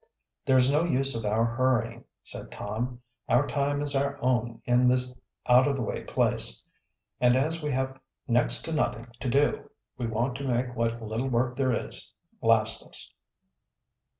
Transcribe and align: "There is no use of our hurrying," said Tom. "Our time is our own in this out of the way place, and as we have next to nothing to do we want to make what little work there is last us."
"There 0.45 0.57
is 0.57 0.71
no 0.73 0.83
use 0.83 1.15
of 1.15 1.27
our 1.27 1.45
hurrying," 1.45 2.05
said 2.23 2.49
Tom. 2.51 3.01
"Our 3.29 3.45
time 3.47 3.83
is 3.83 3.95
our 3.95 4.19
own 4.19 4.59
in 4.65 4.87
this 4.87 5.13
out 5.45 5.67
of 5.67 5.75
the 5.75 5.83
way 5.83 6.01
place, 6.03 6.65
and 7.19 7.35
as 7.35 7.61
we 7.61 7.69
have 7.73 7.99
next 8.27 8.63
to 8.63 8.73
nothing 8.73 9.05
to 9.19 9.29
do 9.29 9.69
we 9.99 10.07
want 10.07 10.33
to 10.37 10.43
make 10.47 10.75
what 10.75 11.03
little 11.03 11.29
work 11.29 11.55
there 11.55 11.71
is 11.87 12.13
last 12.41 12.81
us." 12.83 13.13